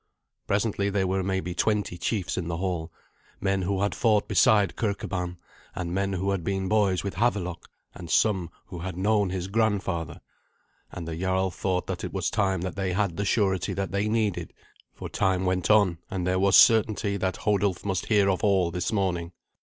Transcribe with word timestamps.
Presently 0.47 0.89
there 0.89 1.05
were 1.05 1.21
maybe 1.21 1.53
twenty 1.53 1.95
chiefs 1.95 2.35
in 2.35 2.47
the 2.47 2.57
hall 2.57 2.91
men 3.39 3.61
who 3.61 3.83
had 3.83 3.93
fought 3.93 4.27
beside 4.27 4.75
Kirkeban, 4.75 5.37
and 5.75 5.93
men 5.93 6.13
who 6.13 6.31
had 6.31 6.43
been 6.43 6.67
boys 6.67 7.03
with 7.03 7.17
Havelok, 7.17 7.69
and 7.93 8.09
some 8.09 8.49
who 8.65 8.79
had 8.79 8.97
known 8.97 9.29
his 9.29 9.47
grandfather 9.47 10.19
and 10.91 11.07
the 11.07 11.15
jarl 11.15 11.51
thought 11.51 11.85
that 11.85 12.03
it 12.03 12.13
was 12.13 12.31
time 12.31 12.61
that 12.61 12.75
they 12.75 12.93
had 12.93 13.15
the 13.15 13.25
surety 13.25 13.73
that 13.73 13.91
they 13.91 14.07
needed, 14.07 14.55
for 14.91 15.07
time 15.07 15.45
went 15.45 15.69
on, 15.69 15.99
and 16.09 16.25
there 16.25 16.39
was 16.39 16.55
certainty 16.55 17.15
that 17.17 17.37
Hodulf 17.37 17.85
must 17.85 18.07
hear 18.07 18.27
of 18.27 18.43
all 18.43 18.71
this 18.71 18.91
morning. 18.91 19.33